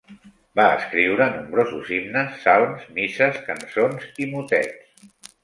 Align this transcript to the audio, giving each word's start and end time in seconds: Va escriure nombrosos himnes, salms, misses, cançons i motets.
Va 0.59 0.63
escriure 0.77 1.27
nombrosos 1.33 1.91
himnes, 1.97 2.39
salms, 2.47 2.89
misses, 2.97 3.39
cançons 3.51 4.09
i 4.27 4.31
motets. 4.35 5.15